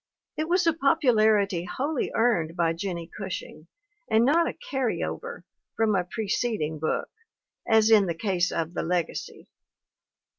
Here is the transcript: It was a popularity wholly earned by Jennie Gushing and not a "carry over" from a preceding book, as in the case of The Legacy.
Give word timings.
It 0.35 0.49
was 0.49 0.65
a 0.65 0.73
popularity 0.73 1.63
wholly 1.65 2.11
earned 2.15 2.55
by 2.55 2.73
Jennie 2.73 3.11
Gushing 3.15 3.67
and 4.09 4.25
not 4.25 4.47
a 4.47 4.53
"carry 4.53 5.03
over" 5.03 5.45
from 5.77 5.95
a 5.95 6.03
preceding 6.03 6.79
book, 6.79 7.11
as 7.67 7.91
in 7.91 8.07
the 8.07 8.15
case 8.15 8.51
of 8.51 8.73
The 8.73 8.81
Legacy. 8.81 9.47